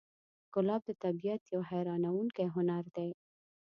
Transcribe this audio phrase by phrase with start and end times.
[0.53, 3.09] ګلاب د طبیعت یو حیرانوونکی هنر دی.